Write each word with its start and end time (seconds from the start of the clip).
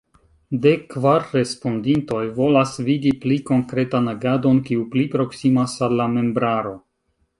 Dek 0.61 0.85
kvar 0.93 1.25
respondintoj 1.33 2.23
volas 2.39 2.73
vidi 2.89 3.11
pli 3.25 3.37
konkretan 3.51 4.13
agadon 4.15 4.63
kiu 4.71 4.87
pli 4.97 5.05
proksimas 5.17 5.77
al 5.89 5.95
la 6.01 6.09
membraro. 6.19 6.75